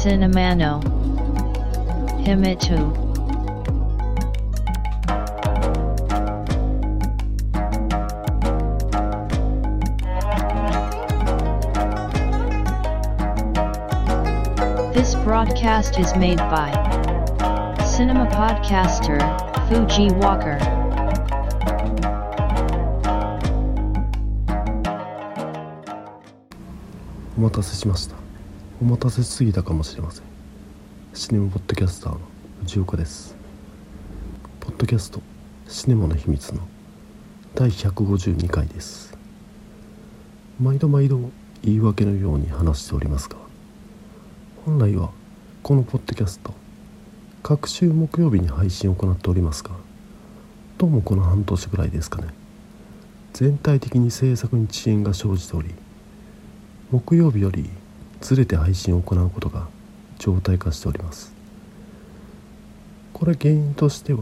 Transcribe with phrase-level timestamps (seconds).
[0.00, 0.82] Cinemano
[2.24, 2.92] Himitu
[14.94, 16.70] This broadcast is made by
[17.84, 19.20] Cinema Podcaster
[19.68, 20.58] Fuji Walker.
[27.38, 28.19] お待たせしました
[28.81, 30.23] お待たせしすぎたかもしれません。
[31.13, 32.19] シネマポッドキャスターの
[32.61, 33.35] 藤岡です。
[34.59, 35.21] ポッドキャスト
[35.67, 36.61] シネマの秘密の
[37.53, 39.15] 第152回です。
[40.59, 41.29] 毎度毎度
[41.61, 43.37] 言い訳のように話しておりますが
[44.65, 45.11] 本来は
[45.61, 46.51] このポッドキャスト
[47.43, 49.69] 各週木曜日に配信を行っておりますが
[50.79, 52.29] どうもこの半年ぐらいですかね。
[53.33, 55.69] 全体的に制作に遅延が生じており
[56.89, 57.69] 木曜日より
[58.21, 59.67] ずれて配信を行うことが
[60.19, 61.33] 常態化しております。
[63.13, 64.19] これ原因としては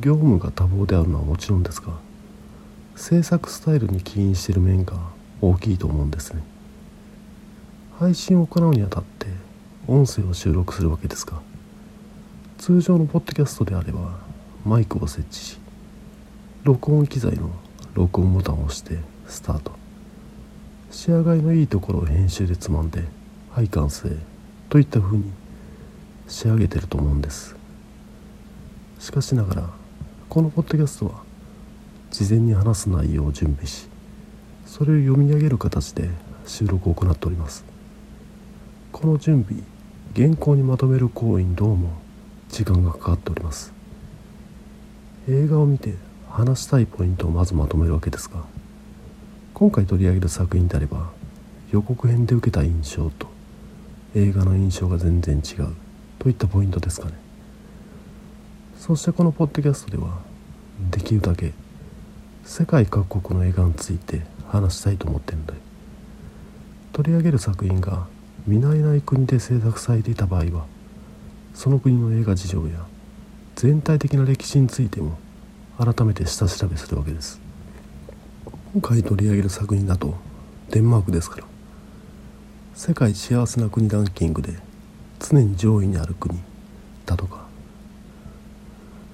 [0.00, 1.92] 業務が多忙であるのはもちろんですが
[2.96, 4.94] 制作スタイルに起因している面が
[5.40, 6.42] 大きいと思うんですね。
[7.98, 9.26] 配信を行うにあたって
[9.86, 11.40] 音声を収録するわけですが
[12.58, 14.18] 通常のポッドキャストであれば
[14.64, 15.58] マイクを設置し
[16.64, 17.50] 録音機材の
[17.94, 19.72] 録音ボタンを押してスタート。
[20.90, 23.04] 仕上がりのいいところを編集でつまんで
[23.56, 24.10] はい完成
[24.68, 25.32] といった風に
[26.28, 27.56] 仕上げてると思うんです。
[28.98, 29.70] しかしながら
[30.28, 31.22] このポッドキャストは
[32.10, 33.88] 事前に話す内容を準備し
[34.66, 36.10] それを読み上げる形で
[36.46, 37.64] 収録を行っております。
[38.92, 39.62] この準備
[40.14, 41.94] 原稿にまとめる行為にどうも
[42.50, 43.72] 時間がかかっております。
[45.30, 45.94] 映画を見て
[46.28, 48.44] 話したいポイントをまずまとめるわけですが
[49.54, 51.10] 今回取り上げる作品であれば
[51.70, 53.34] 予告編で受けた印象と
[54.16, 55.68] 映画の印象が全然違う。
[56.18, 57.12] といったポイントですかね。
[58.78, 60.20] そしてこのポッドキャストでは
[60.90, 61.52] できるだけ
[62.44, 65.54] 世界各国の映画について話したいと思ってるので
[66.92, 68.06] 取り上げる作品が
[68.46, 70.66] 見慣れない国で制作されていた場合は
[71.54, 72.86] その国の映画事情や
[73.56, 75.18] 全体的な歴史についても
[75.78, 77.40] 改めて下調べするわけです。
[78.72, 80.14] 今回取り上げる作品だと
[80.70, 81.55] デンマークですから。
[82.78, 84.52] 世界幸せな国ランキングで
[85.18, 86.38] 常に上位にある国
[87.06, 87.46] だとか。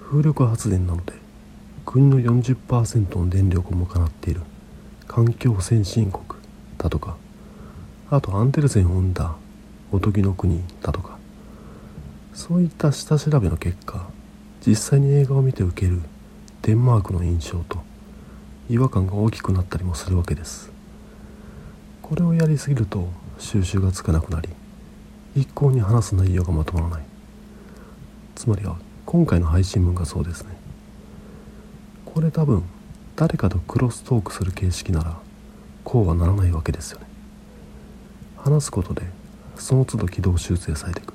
[0.00, 1.12] 風力発電なので
[1.86, 4.40] 国の40%の電力を賄っている。
[5.06, 6.24] 環境先進国
[6.76, 7.16] だとか。
[8.10, 9.36] あとアンデルセンを生んだ
[9.92, 11.16] おとぎの国だとか。
[12.34, 14.08] そういった下調べの結果
[14.66, 16.00] 実際に映画を見て受ける
[16.62, 17.78] デンマークの印象と
[18.68, 20.72] 違和感が大きくなったりもするわけです。
[22.02, 24.48] これをやりすぎると収集がつかなくなり
[25.34, 27.02] 一向に話す内容がまとまらない。
[28.36, 30.56] つまりは今回の配信文がそうですね。
[32.04, 32.62] これ多分
[33.16, 35.18] 誰かとクロストークする形式なら
[35.82, 37.06] こうはならないわけですよね。
[38.36, 39.02] 話すことで
[39.56, 41.12] その都度軌道修正されていく。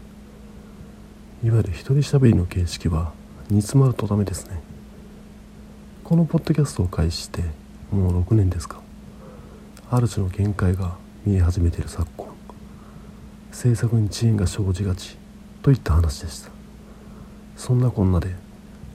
[1.45, 3.13] いわゆる一人喋りの形式は
[3.49, 4.61] 煮詰まるとダメですね。
[6.03, 7.43] このポッドキャストを開始して
[7.91, 8.81] もう6年ですか。
[9.89, 12.33] ある種の限界が見え始めている昨今
[13.51, 15.17] 制作に遅延が生じがち
[15.61, 16.51] といった話でした。
[17.57, 18.33] そんなこんなで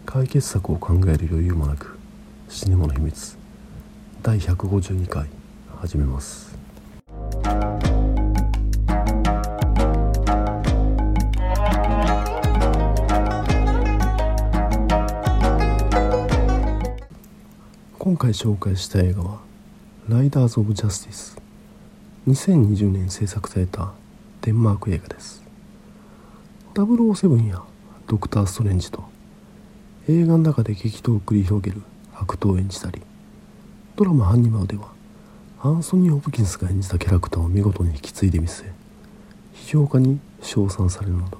[0.06, 1.98] 解決策を考える余裕もなく
[2.48, 3.36] シネマの秘密
[4.22, 5.26] 第152回
[5.78, 6.56] 始めます。
[17.98, 19.40] 今回紹介した映画は
[20.08, 21.36] 「ライダーズ・オブ・ジャスティス」
[22.28, 23.92] 2020年制作された
[24.42, 25.42] デンマーク映画です。
[26.74, 27.62] 007や
[28.06, 29.04] ドクター・ストレンジと
[30.08, 31.82] 映画の中で激闘を繰り広げる
[32.14, 33.02] 悪党を演じたり
[33.94, 34.92] ドラマ「ハンニバル」では
[35.60, 38.64] アンソニー・ホプキンスが演じたキャラクターを見事に引き継いでみせ
[39.54, 41.38] 批評家に称賛されるなど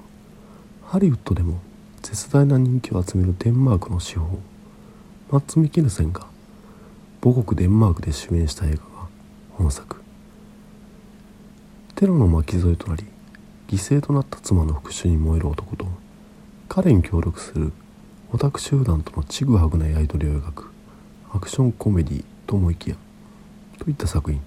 [0.85, 1.59] ハリウッドでも
[2.03, 4.39] 絶大な人気を集めるデンマークの司法
[5.31, 6.27] マッツ・ミケルセンが
[7.23, 8.81] 母国デンマークで主演した映画が
[9.53, 10.02] 本作。
[12.03, 13.05] テロの巻き添えとなり
[13.69, 15.87] 犠牲となった妻の復讐に燃える男と
[16.67, 17.71] 彼に協力する
[18.33, 20.69] オタク集団とのちぐはぐなやり取りを描く
[21.31, 22.97] アクションコメディと思いきや
[23.79, 24.41] といった作品。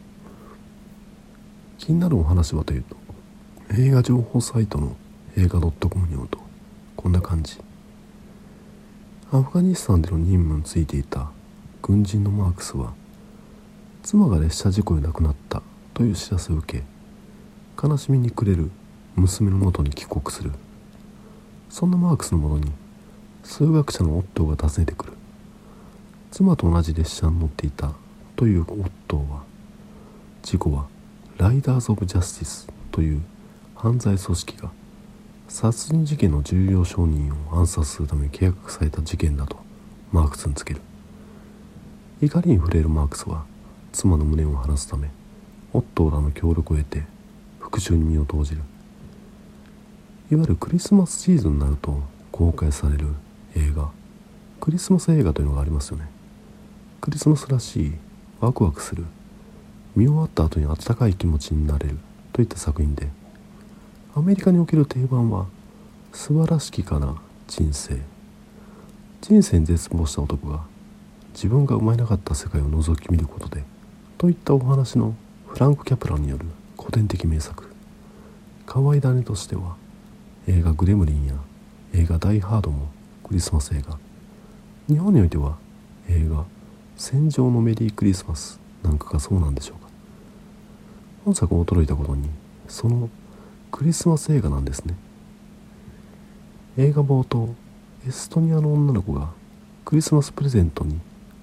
[1.78, 2.94] 気になるお話はというと
[3.74, 4.94] 映画情報サイトの
[5.38, 6.38] 映画 .com によると
[6.94, 7.56] こんな感じ。
[9.32, 11.30] アフガニスタンでの任務についていた
[11.80, 12.92] 軍人のマークスは
[14.02, 15.62] 妻が列車事故で亡くなった
[15.94, 16.95] という知らせを受け
[17.82, 18.70] 悲しみに暮れる
[19.14, 20.52] 娘のもとに帰国する。
[21.68, 22.72] そんなマークスのもとに
[23.42, 25.12] 数学者のオットーが訪ねてくる。
[26.30, 27.92] 妻と同じ列車に乗っていた
[28.34, 29.42] というオットーは
[30.42, 30.86] 事故は
[31.38, 33.22] ライダーズ・オブ・ジャスティスという
[33.74, 34.70] 犯罪組織が
[35.48, 39.56] 殺人事件の重要証人を暗殺するために計画された事件だと
[40.12, 40.80] マークスにつける。
[42.20, 43.44] 怒りに触れるマークスは
[43.92, 45.10] 妻の無念を晴らすため
[45.72, 47.02] オットーらの協力を得て
[47.76, 48.62] 復讐に身を投じる。
[50.30, 52.00] いわゆるクリスマスシーズンになると
[52.32, 53.08] 公開される
[53.54, 53.90] 映画。
[54.60, 56.08] クリスマス映画というのがありますよね。
[57.02, 57.92] クリスマスらしい
[58.40, 59.04] ワクワクする。
[59.94, 61.98] 見終わった後に温かい気持ちになれる
[62.32, 63.08] といった作品で。
[64.14, 65.46] アメリカにおける定番は
[66.14, 68.00] 素晴らしきかな人生。
[69.20, 70.64] 人生に絶望した男が
[71.34, 73.64] 自分が生まれなかった世界を覗き見ることで
[74.16, 75.14] といったお話の
[75.48, 76.46] フランク・キャプランによる
[76.78, 77.65] 古典的名作
[78.66, 79.76] 可愛い種としては
[80.48, 81.34] 映画「グレムリン」や
[81.94, 82.88] 映画「ダイ・ハード」も
[83.24, 83.96] クリスマス映画。
[84.88, 85.56] 日本においては
[86.08, 86.44] 映画
[86.96, 89.88] 「戦場のメリークリスマス」なんかがそうなんでしょうか。
[91.24, 92.28] 本作驚いたことに
[92.68, 93.08] その
[93.70, 94.94] クリスマス映画なんですね。
[96.76, 97.54] 映画冒頭
[98.06, 99.30] エストニアの女の子が
[99.84, 100.98] クリスマスプレゼントに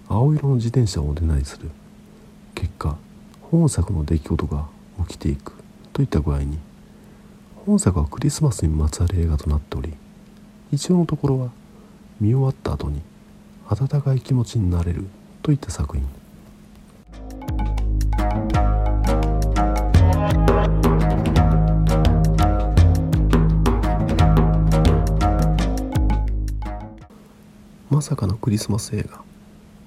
[0.08, 1.70] 青色の自転車をお願いする。
[2.54, 2.98] 結果
[3.42, 4.68] 本作の出来事が
[5.08, 5.54] 起きていく
[5.92, 6.60] といった具合に
[7.66, 9.94] 本作はクリスマスにまつわる映画となっており
[10.74, 11.50] 一応のところは
[12.20, 13.02] 見終わった後に
[13.70, 15.06] 温かい気持ちになれる
[15.42, 16.06] といった作品。
[27.90, 29.22] まさかのクリスマス映画。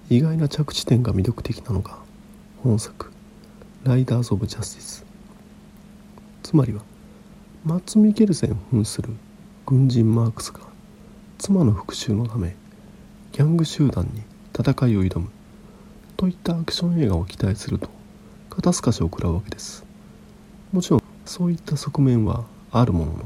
[0.08, 1.98] 意外な着地点が魅力的なのが
[2.62, 3.10] 本作
[3.82, 5.04] 「ライダーズ・オブ・ジャスティス」
[6.44, 6.82] つまりは
[7.66, 9.08] マッツ・ミケルセン扮する
[9.66, 10.60] 軍人マークスが
[11.36, 12.54] 妻の復讐のため
[13.32, 14.22] ギャング集団に
[14.56, 15.28] 戦いを挑む。
[16.16, 17.88] といったアクション映画を期待すると
[18.50, 19.84] 肩透かしを食らうわけです。
[20.70, 23.24] もちろんそういった側面はあるものの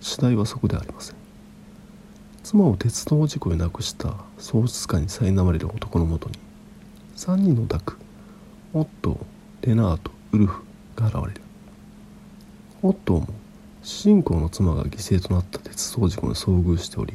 [0.00, 1.16] 主題はそこではありません。
[2.42, 6.38] 妻を鉄道事故で亡くした喪失感に苛まれる男のもとに
[7.16, 7.98] 3人のダク
[8.72, 10.62] オットーレナートウルフ
[10.96, 11.42] が現れる。
[12.80, 13.28] オットーも
[13.90, 17.14] 主人公の妻が犠牲となった鉄道事故に遭遇しており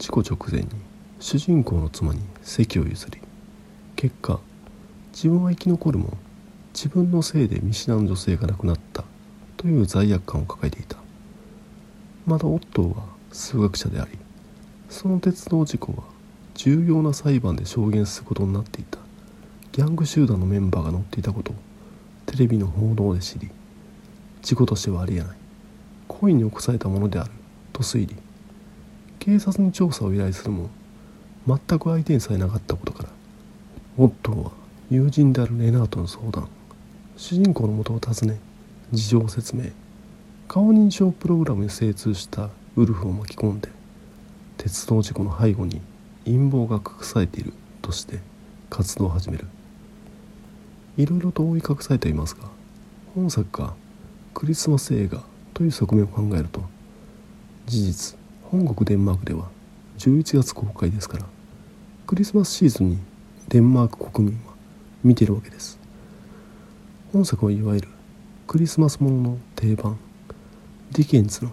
[0.00, 0.68] 事故直前に
[1.20, 3.20] 主人公の妻に席を譲り
[3.94, 4.40] 結果
[5.12, 6.18] 自分は生き残るも
[6.74, 9.04] 自分のせいで見知らぬ女性が亡くなった
[9.56, 10.96] という罪悪感を抱えていた。
[12.26, 14.18] またオットーは数学者であり
[14.90, 16.02] その鉄道事故は
[16.54, 18.98] 重要な裁判で証言することになっていた
[19.70, 21.54] ギャング集団のメンバーが乗っていたことを
[22.26, 23.52] テレビの報道で知り
[24.42, 25.43] 事故としてはありえない。
[26.08, 27.30] 故意に起こされたものである
[27.72, 28.16] と推理。
[29.24, 30.68] 警察に調査を依頼するも
[31.46, 33.08] 全く相手にさえなかったことから
[33.96, 34.50] オットーは
[34.90, 36.48] 友人であるレナートの相談
[37.16, 38.38] 主人公のもとを訪ね
[38.92, 39.70] 事情を説明
[40.46, 43.70] 顔認証プログラムに精通したウルフを巻き込んで
[44.58, 45.80] 鉄道事故の背後に
[46.26, 48.18] 陰謀が隠されているとして
[48.68, 49.46] 活動を始める。
[50.98, 52.48] いろいろと覆い隠されていますが
[53.14, 53.74] 本作が
[54.34, 55.22] クリスマス映画
[55.54, 56.62] という側面を考えると
[57.66, 59.48] 事実本国デンマークでは
[59.98, 61.26] 11月公開ですから
[62.06, 62.98] クリスマスシーズンに
[63.48, 64.54] デンマーク国民は
[65.02, 65.78] 見てるわけです。
[67.12, 67.88] 本作はいわゆる
[68.46, 69.98] クリスマスものの定番
[70.92, 71.50] ディケンズの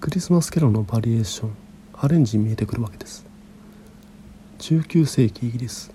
[0.00, 1.56] クリスマスキャロルのバリエーション
[1.92, 3.26] アレンジに見えてくるわけです。
[4.58, 5.92] 19世紀イギリス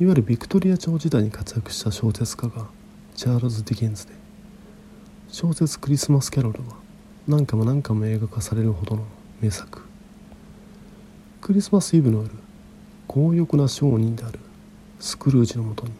[0.00, 2.66] いわゆるビクトリア朝時代に活躍した小説家が
[3.14, 4.14] チャールズ・ディケンズで
[5.32, 6.76] 小説「クリスマスキャロル」は
[7.26, 9.04] 何回も何回も映画化されるほどの
[9.40, 9.80] 名作。
[11.40, 12.30] クリスマスイブの夜
[13.08, 14.38] 強欲な商人である
[15.00, 15.92] スクルージのもとに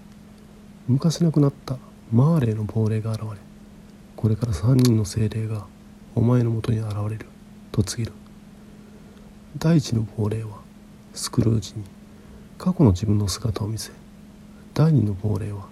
[0.86, 1.78] 昔亡くなった
[2.12, 3.26] マーレーの亡霊が現れ
[4.16, 5.64] これから3人の精霊が
[6.14, 7.24] お前のもとに現れる
[7.72, 8.14] と告げる。
[9.58, 10.60] 第一の亡霊は
[11.14, 11.84] スクルージに
[12.58, 13.92] 過去の自分の姿を見せ
[14.74, 15.68] 第二の亡霊は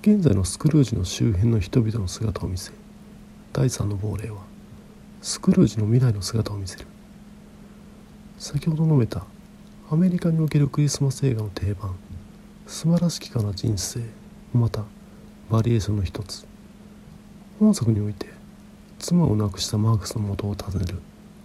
[0.00, 2.72] 現在のスクルージの周辺の人々の姿を見せ
[3.56, 4.42] 第三の亡霊は
[5.22, 6.84] スクルージの未来の姿を見せる。
[8.36, 9.24] 先ほど述べた
[9.90, 11.94] アメリカにおけるクリスマス映画の定番
[12.66, 14.00] 素晴らしきかな人生
[14.52, 14.82] また
[15.48, 16.46] バリエーションの一つ。
[17.58, 18.26] 本作において
[18.98, 21.00] 妻を亡くしたマークスの元を訪ねる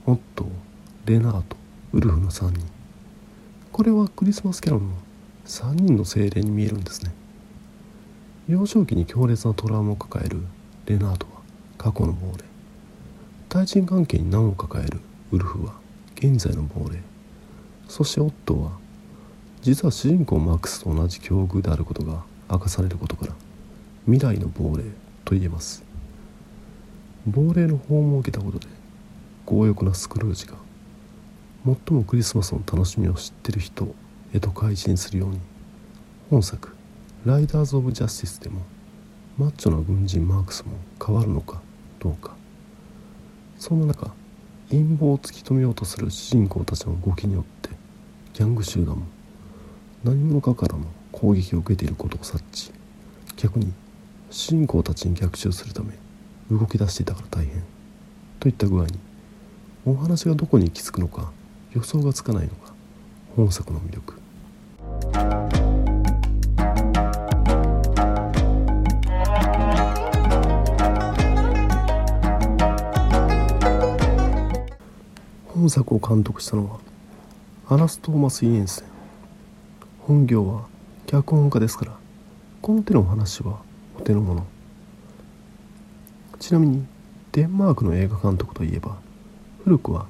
[0.06, 0.48] オットー
[1.06, 1.56] レナート
[1.94, 2.66] ウルフの3人。
[3.72, 4.92] これはクリスマスキャロルの
[5.46, 7.14] 3人の精霊に見えるんですね。
[8.50, 10.42] 幼少期に強烈なトラウマを抱える
[10.88, 11.31] レナート。
[11.82, 12.44] 過去の亡霊。
[13.50, 15.00] 対人関係に難を抱える？
[15.32, 15.74] ウルフは。
[16.16, 17.00] 現在の亡霊。
[17.88, 18.72] そしてオットーは
[19.64, 23.34] 実は主人公マークスと同じ境遇であることが明かされることから
[24.06, 24.84] 未来の亡霊
[25.26, 25.84] と言えます。
[27.26, 28.68] 亡霊の訪問を受けたことで
[29.48, 30.54] 強欲なスクルージが
[31.66, 33.88] 最もクリスマスの楽しみを知ってる人
[34.36, 35.40] へと改心するように
[36.30, 36.76] 本作
[37.26, 38.62] 「ライダーズ・オブ・ジャスティス」でも
[39.40, 40.74] マッチョな軍人マークスも
[41.04, 41.60] 変わるのか
[42.02, 42.36] どうか。
[43.60, 44.12] そんな中
[44.70, 47.70] 陰謀を突き止めようとする主人公たちの動きによって
[48.34, 49.06] ギャング集団も
[50.04, 52.72] 何者かからの攻撃を受けていることを察知。
[53.38, 53.72] 逆に
[54.32, 55.94] 主人公たちに逆襲するため
[56.50, 57.64] 動き出していたから大変。
[58.40, 58.98] といった具合に
[59.86, 61.32] お話がどこに行き着くのか
[61.74, 62.74] 予想がつかないのが
[63.36, 64.21] 本作の魅力。
[75.62, 76.80] 本作を監督したのは
[77.68, 78.86] アナストーマス・イエンセン。
[80.00, 80.66] 本業は
[81.06, 81.98] 脚本家ですから
[82.64, 83.62] この手の話は
[83.96, 84.44] お手の物
[86.40, 86.86] ちなみに
[87.32, 88.98] デンマークの映画監督といえば
[89.64, 90.08] 古くは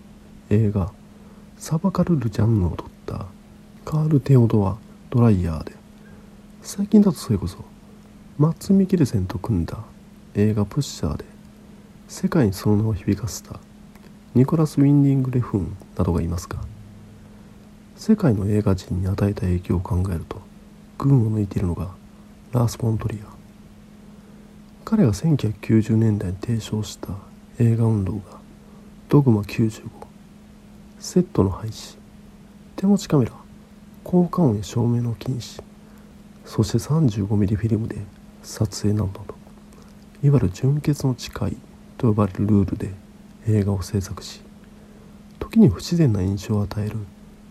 [0.50, 0.94] 映画
[1.60, 3.26] 「サバカル・ル・ジャンヌ」を撮った
[3.84, 4.78] カール・テオドア・
[5.10, 5.74] ドライヤーで
[6.62, 7.58] 最近だとそれこそ
[8.38, 9.80] マッツ・ミケルセンと組んだ
[10.34, 11.26] 映画「プッシャー」で
[12.08, 13.60] 世界にその名を響かせた
[14.34, 16.60] ニコラス・ウィンディング・レフンなどがいますが
[17.96, 20.42] 世界の映画人に与えた影響を考えると
[20.98, 21.90] 群を抜いているのが
[22.52, 23.42] ラース・ポントリア。
[24.92, 27.14] 彼が1990年代に提唱した
[27.60, 28.42] 映画運動が
[29.08, 29.90] ドグマ95
[31.00, 31.98] セットの廃止
[32.76, 33.32] 手持ちカメラ
[34.04, 35.64] 効果音や照明の禁止
[36.44, 38.00] そして 35mm フィルムで
[38.44, 39.36] 撮影などと
[40.24, 41.58] いわゆる純潔の誓い
[41.98, 42.92] と呼ばれるルールで
[43.48, 44.42] 映画を制作し
[45.40, 46.98] 時に不自然な印象を与える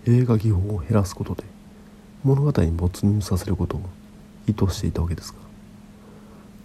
[0.06, 1.44] 映画技法を減らすことで
[2.22, 3.82] 物語に没入させることを
[4.46, 5.38] 意図していたわけですが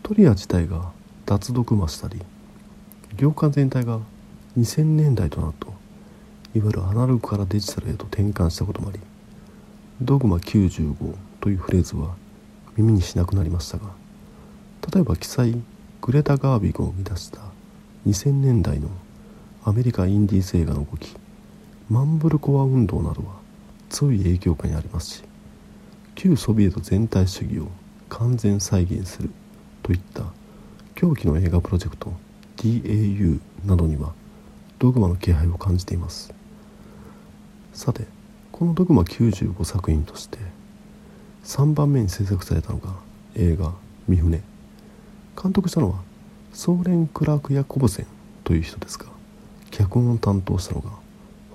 [0.03, 0.91] トリア自体が
[1.25, 2.21] 脱毒魔したり
[3.17, 3.99] 業界全体が
[4.57, 5.67] 2000年代となると
[6.53, 8.99] いわゆるアナログからデジタルへと転換したこともあり
[10.01, 12.15] ドグマ95というフレーズは
[12.77, 13.89] 耳にしなくなりましたが
[14.93, 15.61] 例えば記載
[16.01, 17.39] グレタ・ガービグを生み出した
[18.05, 18.89] 2000年代の
[19.67, 21.15] アメリカインディーズ映画の動き
[21.89, 23.33] マンブルコア運動などは
[23.89, 25.23] 強い影響下にありますし
[26.13, 27.69] 旧ソビエト全体主義を
[28.07, 29.31] 完全再現する
[29.81, 30.23] といった
[30.93, 32.13] 狂気の映画プロジェクト
[32.57, 34.13] DAU などには
[34.77, 36.31] ドグマの気配を感じています。
[37.73, 38.05] さて
[38.51, 40.37] このドグマ95作品として
[41.43, 42.93] 3番目に制作されたのが
[43.35, 43.73] 映画
[44.07, 44.43] 「三船」
[45.41, 46.01] 監督したのは
[46.53, 48.05] ソーレン・クラーク・ヤコブセン
[48.43, 49.14] という人ですが
[49.77, 50.89] 脚本を担当したのが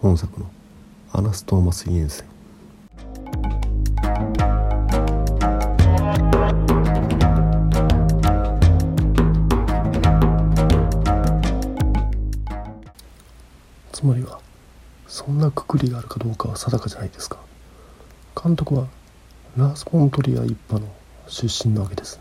[0.02, 0.46] 本作の
[1.10, 2.26] アナストーマス・イエンセン。
[13.90, 14.38] つまりは
[15.08, 17.38] そんなくくりがあるかどうかは定かじゃないですか。
[18.42, 18.86] 監督は
[19.56, 20.82] ラース・ポントリア一派の
[21.26, 22.20] 出身なわけです。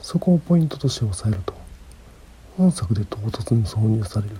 [0.00, 1.52] そこをポイントとして押さえると
[2.56, 4.36] 本作で唐突に挿入される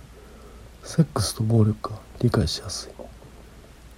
[0.82, 2.92] セックスと暴力が理解しやすい。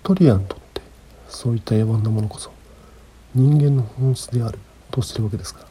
[0.03, 0.83] トリアにとって
[1.29, 2.51] そういった野蛮なものこそ
[3.35, 4.59] 人間の本質である
[4.91, 5.67] としてるわけですから。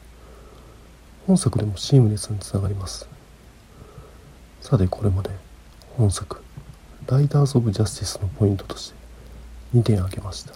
[1.28, 3.08] 本作でもシームレスにつながります。
[4.62, 5.30] さてこれまで
[5.98, 6.42] 本作
[7.08, 8.96] 「ライダーズ・オブ・ジャスティス」のポイントとして
[9.76, 10.54] 2点挙げました。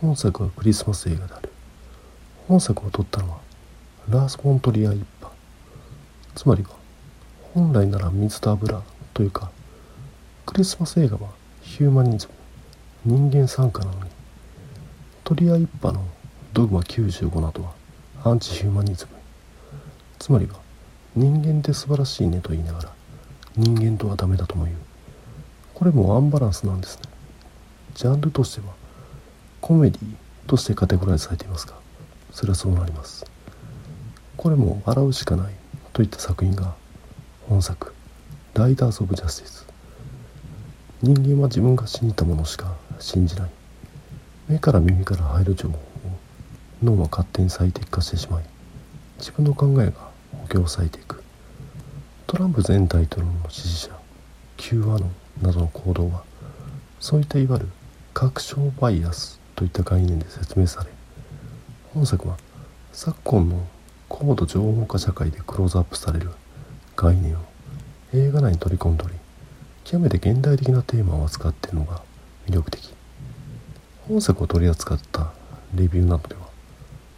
[0.00, 1.50] 本作はクリスマス映画である。
[2.48, 3.38] 本作を撮ったのは
[4.08, 5.36] ラース・フォン・トリアー一派
[6.34, 6.70] つまりは
[7.54, 8.82] 本来なら水と油
[9.16, 9.50] というか
[10.44, 11.30] クリスマス映画は
[11.62, 12.28] ヒューマニズ
[13.06, 14.10] ム人間賛歌なのに
[15.24, 16.06] トリアー一派の
[16.52, 17.72] ドグマ95などは
[18.24, 19.12] アンチヒューマニズム。
[20.18, 20.56] つまりは
[21.14, 22.92] 人間って素晴らしいねと言いながら
[23.56, 24.76] 人間とはダメだとも言う。
[25.72, 27.04] これもアンバランスなんですね。
[27.94, 28.74] ジャンルとしては
[29.62, 30.14] コメディ
[30.46, 31.72] としてカテゴライズされていますが
[32.32, 33.24] それはそうなります。
[34.36, 35.54] これも笑うしかない
[35.94, 36.74] といった作品が
[37.48, 37.94] 本作
[38.56, 39.66] 「ライダーズ・オブ・ジャスティス」
[41.02, 43.50] 人間は自分が信じたものしか信じない。
[44.48, 45.80] 目から耳から入る情報を
[46.82, 48.44] 脳は勝手に最適化してしまい
[49.18, 49.92] 自分の考えが
[50.40, 51.22] 補強されていく。
[52.26, 53.98] トランプ前大統領の支持者
[54.56, 55.10] Q アノ
[55.40, 56.22] ンなどの行動は
[56.98, 57.68] そういったいわゆる
[58.14, 60.90] 確証バイアスといった概念で説明され
[61.92, 62.38] 本作は
[62.92, 63.66] 昨今の
[64.08, 66.30] 高度情報化社会でクローズアップされる
[66.96, 67.38] 概念を
[68.14, 69.14] 映画内に取り込んでおり
[69.84, 72.02] 極めて現代的なテーマを扱っているのが
[72.46, 72.94] 魅力的。
[74.08, 75.32] 本作を取り扱った
[75.74, 76.42] レビューなどでは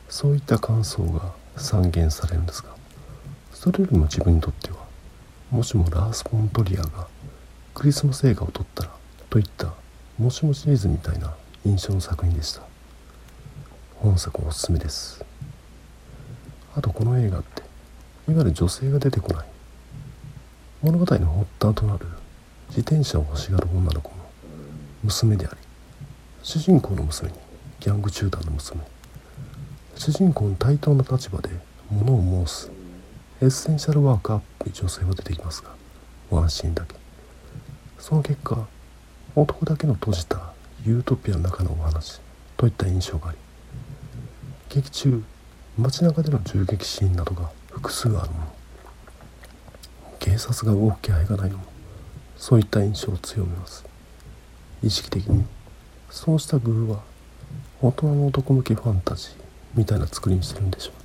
[0.09, 2.71] そういった感想が散見されるんですが
[3.53, 4.79] それよりも自分にとっては
[5.51, 7.09] もしもラース・フォントリアが
[7.75, 8.91] クリスマス映画を撮ったら
[9.29, 9.75] といった
[10.19, 12.63] もしもシリーズみたいな印象の作品でした。
[13.97, 15.25] 本作おすすめです。
[16.75, 17.63] あとこの映画って
[18.31, 19.47] いわゆる女性が出てこない
[20.81, 22.07] 物語の発端となる
[22.69, 24.17] 自転車を欲しがる女の子の
[25.03, 25.57] 娘であり
[26.45, 27.35] 主人公の娘に
[27.81, 28.81] ギャング集団の娘。
[29.97, 31.51] 主人公の対等な立場で
[31.91, 32.71] 物を申す
[33.43, 35.71] エッセンシャルワーカーっぽい女性は出てきますが
[36.31, 36.95] ワンシーンだけ。
[37.99, 38.69] その結果
[39.35, 40.53] 男だけの閉じた
[40.85, 42.21] ユートピアの中のお話
[42.57, 43.39] といった印象があり
[44.69, 45.25] 劇中
[45.77, 48.58] 街中での銃撃シーンなどが複数あるもの。
[50.39, 51.65] 察が動く気配がないのも
[52.37, 53.85] そういった印象を強めます
[54.83, 55.45] 意識的に
[56.11, 57.01] そうした工夫は
[57.83, 59.31] 大人の男向けファンタジー
[59.75, 60.99] みたいな作りにしてるんでしょう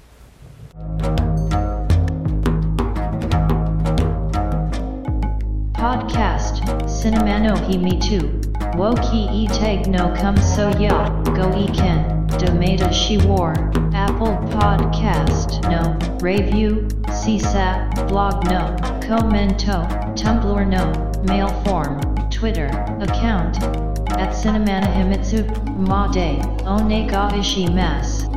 [5.73, 12.25] Podcast Cinema no Himi 2 Woki e tag no come so ya go e ken
[12.39, 13.53] Domata she war
[13.93, 19.85] Apple Podcast no Review CSAP blog no Commento.
[20.15, 20.91] Tumblr no
[21.27, 21.99] Mail form.
[22.31, 22.65] Twitter.
[22.99, 23.61] Account.
[24.17, 25.45] At Cinemana Himitsu
[25.77, 26.41] Made.
[26.65, 28.27] Onega Ishimasu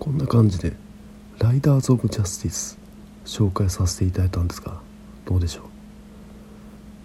[0.00, 0.72] こんな感じで
[1.38, 2.76] 「ライダーズ・オブ・ジャスティス」
[3.24, 4.80] 紹介させていただいたんですが
[5.24, 5.64] どうでしょう？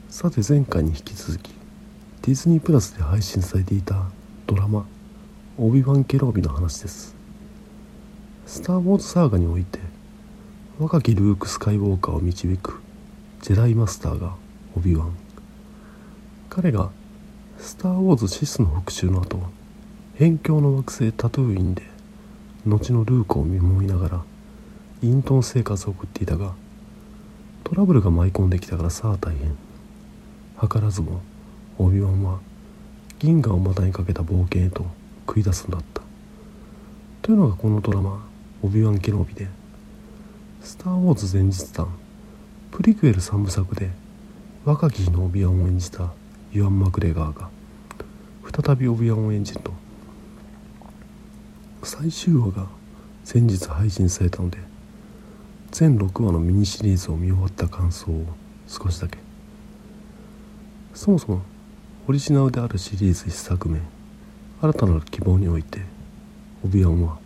[0.09, 1.51] さて前回に引き続き
[2.23, 4.05] ディズニープラスで配信されていた
[4.47, 4.83] ドラマ
[5.59, 7.15] 「オビワン・ケロービ」の話です。
[8.47, 9.77] スター・ウォーズサーガにおいて
[10.79, 12.79] 若きルーク・スカイウォーカーを導く
[13.41, 14.35] ジェダイマスターが
[14.77, 15.13] オビワン。
[16.49, 16.89] 彼が
[17.57, 19.41] スター・ウォーズシスの復讐の後
[20.13, 21.83] 辺境の惑星タトゥーインで
[22.65, 24.23] 後のルークを見守りながら
[25.01, 26.53] 隠遁生活を送っていたが
[27.65, 29.57] トラブルが舞い込んできたからさあ大変。
[30.65, 31.19] 図らずも
[31.77, 32.39] オビワンは
[33.19, 34.85] 銀河を股にかけた冒険へと
[35.27, 36.01] 繰り出すんだった。
[37.21, 38.25] というのがこのドラマ
[38.63, 39.49] 「オビワン・ケノビ」で
[40.61, 41.87] 「スター・ウォーズ前日談」
[42.71, 43.91] プリクエル3部作で
[44.65, 46.11] 若き日のオビワンを演じた
[46.51, 47.49] ユアン・マクレガーが
[48.65, 49.71] 再びオビワンを演じると
[51.83, 52.67] 最終話が
[53.23, 54.57] 先日配信されたので
[55.71, 58.25] 全6話のミニシリーズを見終わった感想を
[58.67, 59.29] 少しだけ。
[60.99, 61.41] そもそも
[62.07, 63.79] オリジナルであるシリーズ1作目
[64.61, 65.79] 「新たな希望」において
[66.65, 67.17] オビワンは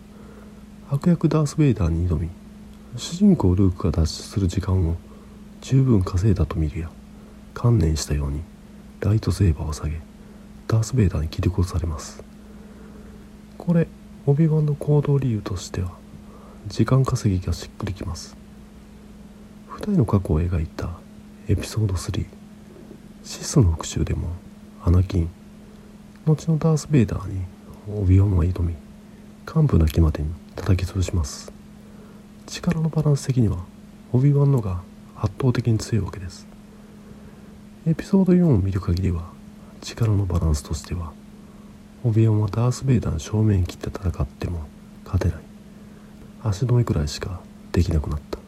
[0.90, 2.28] 悪役ダース・ベイダーに挑み
[2.96, 4.94] 主人公ルークが脱出する時間を
[5.60, 6.90] 十分稼いだと見るや
[7.52, 8.40] 観念したように
[9.00, 10.00] ライトセーバーを下げ
[10.68, 12.22] ダース・ベイダーに切り殺されます。
[13.58, 13.88] これ
[14.26, 15.90] オビワンの行動理由としては
[16.68, 18.36] 時間稼ぎがしっくりきます。
[19.70, 20.90] 2人の過去を描いた
[21.48, 22.24] エピソード3
[23.24, 24.28] シスの復讐でも
[24.84, 25.28] アナキン
[26.26, 27.40] 後のダース・ベイダーに
[27.92, 28.76] オビワンは挑み
[29.52, 31.63] 幹部なきまでに叩き潰します。
[32.46, 33.58] 力のバランス的には
[34.12, 34.82] オビワンのが
[35.16, 36.46] 圧倒的に強いわけです。
[37.86, 39.30] エピソード4を見る限りは
[39.80, 41.12] 力のバランスとしては
[42.02, 44.66] オビワンはダース・ベイダーの正面切って戦っても
[45.04, 45.44] 勝てない。
[46.42, 47.40] 足止めくらいしか
[47.72, 48.38] できなくなった。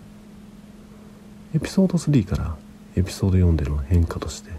[1.54, 2.56] エピソード3から
[2.96, 4.50] エピソード4での変化として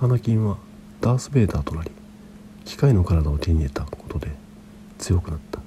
[0.00, 0.58] アナキンは
[1.00, 1.90] ダース・ベイダーとなり
[2.64, 4.28] 機械の体を手に入れたことで
[4.98, 5.60] 強くなった。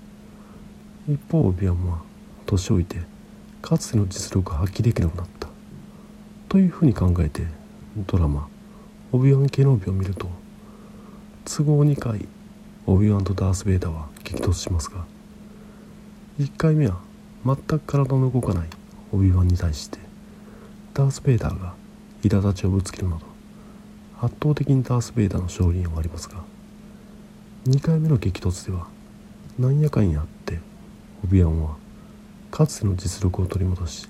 [1.09, 2.10] 一方オビワンは
[2.57, 2.97] 年老いて
[3.61, 5.41] かつての実力が発揮できなくなった。
[6.51, 7.43] というふうに考えて
[8.07, 8.49] ドラマ
[9.13, 10.29] 「オビワン・ケノービ」を見ると
[11.45, 12.27] 都合2回
[12.85, 15.05] オビワンとダース・ベイダーは激突しますが
[16.39, 16.99] 1回目は
[17.45, 18.67] 全く体の動かない
[19.13, 19.97] オビワンに対して
[20.93, 21.73] ダース・ベイダーが
[22.21, 23.21] 苛立ちをぶつけるなど
[24.19, 26.43] 圧倒的にダース・ベイダーの勝利はありますが
[27.65, 28.87] 2回目の激突では
[29.57, 30.59] なんやかんやあって
[31.23, 31.77] オビワンは
[32.51, 34.07] かつての実力を取り戻し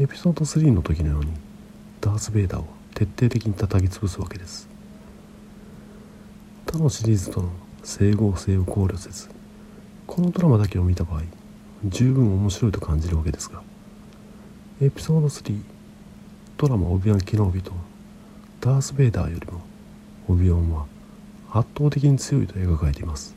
[0.00, 1.32] エピソード3の時のように
[2.00, 4.68] ダース・ベイダーを徹底的に叩き潰すわけです。
[6.66, 7.50] 他のシリーズとの
[7.84, 9.28] 整合性を考慮せず
[10.08, 11.22] このドラマだけを見た場合
[11.84, 13.62] 十分面白いと感じるわけですが
[14.82, 15.62] エピソード3
[16.56, 17.72] ドラマ「オビワン・ケノービ」と
[18.60, 19.60] ダース・ベイダーよりも
[20.28, 20.86] オビワンは
[21.52, 23.36] 圧倒的に強いと描かれています。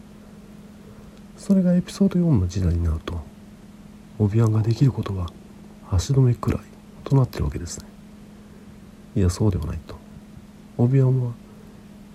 [1.37, 3.21] それがエピソード4の時代になると
[4.19, 5.27] オビワンができることが
[5.91, 6.61] 足止めくらい
[7.03, 7.85] となってるわけですね。
[9.15, 9.95] いやそうではないと。
[10.77, 11.31] オビワンは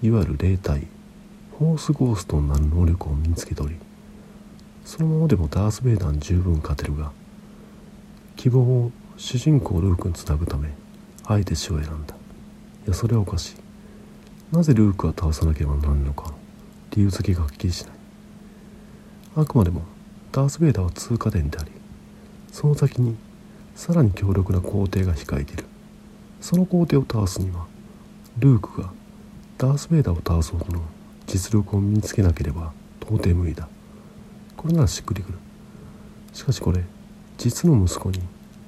[0.02, 0.86] いわゆる霊体
[1.58, 3.76] フォースゴーストになる能力を身につけており
[4.84, 7.10] そのままでもダース・ベイダーに十分勝てるが
[8.36, 10.70] 希望を主人公ルークにつなぐため
[11.24, 12.14] あえて死を選んだ。
[12.86, 13.54] いやそれはおかしい。
[14.54, 16.32] なぜルークは倒さなければならないのか
[16.90, 17.92] 理由付けがはっきりしない。
[19.36, 19.82] あくまでも
[20.30, 21.70] ダース・ベイダーは通過点であり
[22.52, 23.16] その先に
[23.74, 25.64] さらに強力な皇帝が控えている。
[26.40, 27.66] その皇帝を倒すには
[28.38, 28.92] ルークが
[29.58, 30.82] ダース・ベイダーを倒すほどの
[31.26, 33.68] 実力を身につけなければ到底無理だ。
[34.56, 35.38] これならしっくりくる。
[36.32, 36.84] しかしこれ
[37.38, 38.20] 実の息子に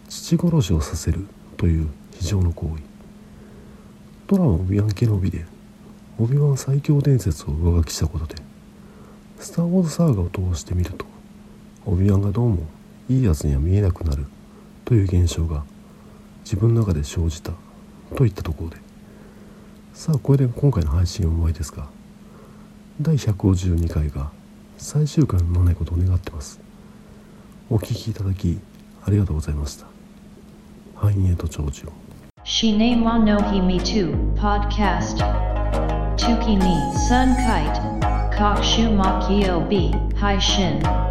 [0.08, 2.82] 父殺しをさせるという非常の行為。
[4.26, 5.44] ドラマオビワン・ケノビで
[6.18, 8.36] オビワン最強伝説を上書きしたことで
[9.38, 11.04] スター・ウォーズサーガを通してみると
[11.84, 12.66] オビワンがどうも
[13.08, 14.26] いいやつには見えなくなる
[14.84, 15.64] という現象が
[16.44, 17.52] 自分の中で生じた
[18.16, 18.76] といったところで
[19.92, 21.88] さあこれで今回の配信を終わりですが
[23.00, 24.30] 第152回が
[24.78, 26.60] 最終回にならないことを願ってます
[27.70, 28.58] お聞きいただき
[29.04, 29.86] ありがとうございました
[30.94, 31.92] 繁栄と長寿を
[32.44, 35.16] Shine wa no himi tu podcast.
[36.16, 36.76] Tuki ni
[37.08, 37.80] sun kite.
[38.36, 41.03] Kokshu makio b hai shin.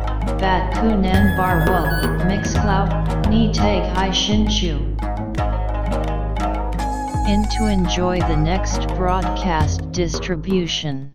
[0.44, 1.80] Bat kunan bar wo
[2.28, 4.76] mixcloud ni tag hai shin chu.
[7.32, 11.14] In to enjoy the next broadcast distribution.